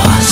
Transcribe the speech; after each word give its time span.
hast 0.00 0.27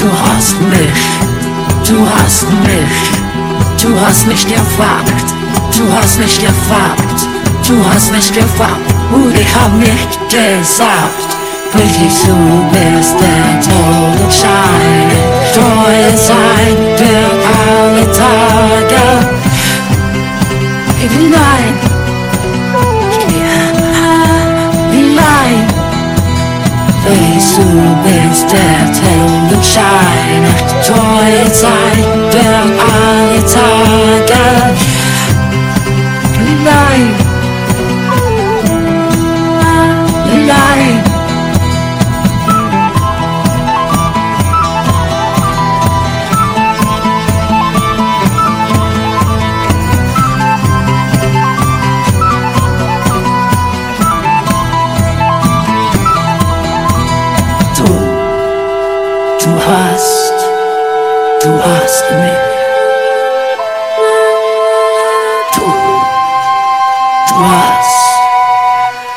du 0.00 0.08
hast 0.24 0.58
mich, 0.62 1.02
du 1.86 2.08
hast 2.16 2.48
mich, 2.64 2.96
du 3.82 4.00
hast 4.00 4.26
mich 4.26 4.46
gefragt, 4.46 5.26
du 5.76 5.92
hast 5.94 6.18
mich 6.18 6.40
gefragt, 6.40 7.28
du 7.68 7.84
hast 7.90 8.10
mich 8.10 8.32
gefragt. 8.32 8.80
Und 9.12 9.34
ich 9.36 9.54
hab 9.54 9.72
nicht 9.74 10.18
gesagt. 10.30 11.30
Wirklich, 11.72 12.14
du 12.24 12.36
bist 12.72 13.14
der 13.20 13.60
Todesschein, 13.60 15.10
treu 15.54 16.16
sein 16.16 16.49
Weißt 27.10 27.58
du 27.58 27.64
bist 28.04 28.52
der 28.52 28.92
Tellenschein, 28.92 30.44
treu 30.86 31.50
sein 31.52 32.04
für 32.30 32.56
alle 32.86 33.44
Tage. 33.44 34.76
Nein, 36.38 36.64
nein. 36.64 37.29
Mich. 62.10 62.32
Du, 65.54 65.66
du 67.28 67.34
hast, 67.50 68.20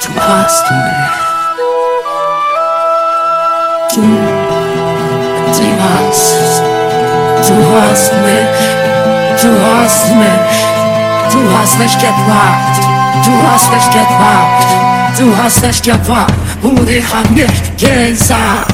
du 0.03 0.11
hast 0.21 0.65
mich. 0.71 1.13
Du, 3.93 4.01
du 5.57 5.65
hast, 5.83 6.61
du 7.47 7.55
hast 7.75 8.13
mich. 8.23 8.51
Du 9.41 9.49
hast 9.65 10.07
mich. 10.15 10.53
Du 11.31 11.39
hast 11.57 11.77
mich 11.79 11.95
gebracht. 11.97 12.81
Du 13.25 13.31
hast 13.47 13.71
mich 13.71 13.87
gebracht. 13.89 14.67
Du 15.17 15.25
hast 15.37 15.61
mich 15.65 15.81
gebracht. 15.81 16.33
Und 16.61 16.89
ich 16.89 17.05
hab 17.13 17.29
nicht 17.29 17.77
gesagt. 17.77 18.73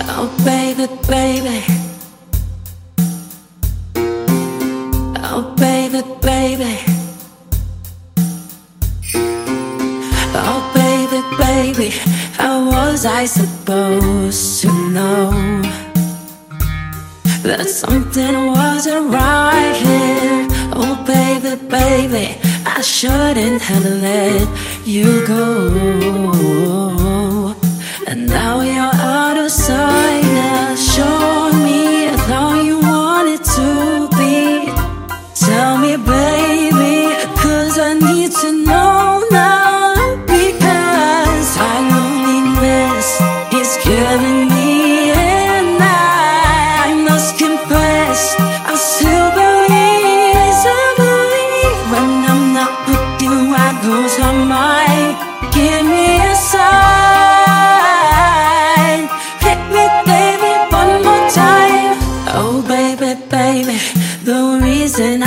Oh 0.09 0.27
baby, 0.43 0.87
baby. 1.07 1.63
Oh 5.23 5.43
baby, 5.55 6.01
baby. 6.21 6.77
Oh 10.35 10.61
baby, 10.73 11.21
baby. 11.37 11.89
How 12.37 12.65
was 12.69 13.05
I 13.05 13.25
supposed 13.25 14.61
to 14.63 14.67
know 14.89 15.61
that 17.43 17.67
something 17.67 18.47
wasn't 18.47 19.11
right 19.11 19.75
here? 19.75 20.47
Oh 20.73 20.95
baby, 21.05 21.55
baby. 21.67 22.37
I 22.65 22.81
shouldn't 22.81 23.61
have 23.61 23.85
let 23.85 24.47
you 24.85 25.25
go. 25.25 26.40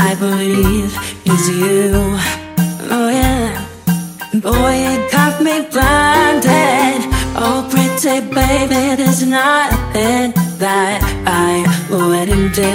I 0.06 0.14
believe 0.16 0.92
is 1.24 1.44
you. 1.48 1.90
Oh, 2.94 3.08
yeah. 3.08 3.66
Boy, 4.34 4.74
you 4.84 5.10
got 5.10 5.40
me 5.42 5.56
blinded. 5.72 7.00
Oh, 7.34 7.66
pretty 7.70 8.20
baby, 8.20 8.96
there's 9.00 9.22
nothing 9.26 10.32
that 10.58 11.00
I 11.26 11.64
wouldn't 11.90 12.54
do. 12.54 12.74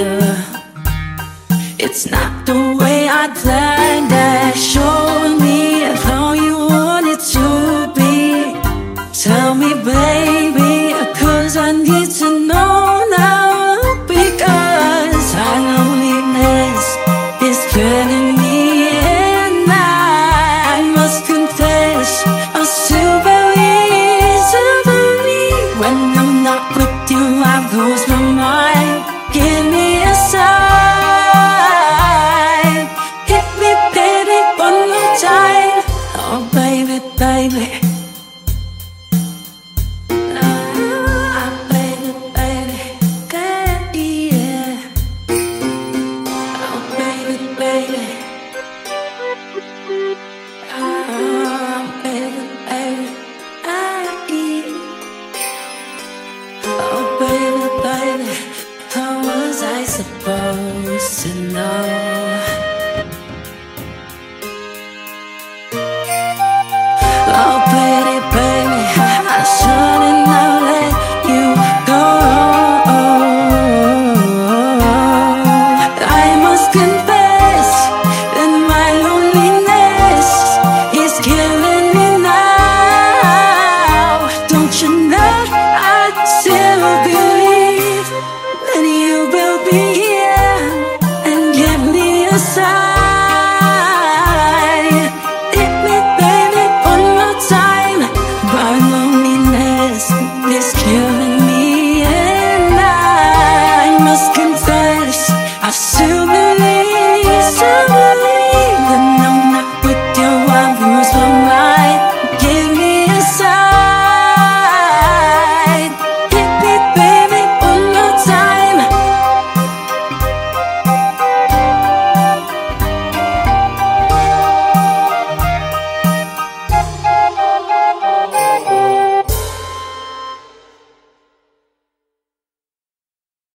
It's 1.78 2.10
not 2.10 2.48
the 2.48 2.76
way 2.82 3.08
I 3.08 3.28
planned 3.42 4.12
it. 4.12 4.58
Show 4.58 5.38
me 5.40 5.79
사랑도 27.60 27.89